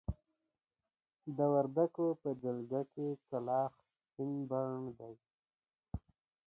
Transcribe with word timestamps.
د 1.37 1.39
وردکو 1.53 2.05
په 2.21 2.29
جلګه 2.41 2.81
کې 2.93 3.07
کلاخ 3.27 3.73
شين 4.11 4.31
بڼ 4.49 4.69
دی. 4.97 5.15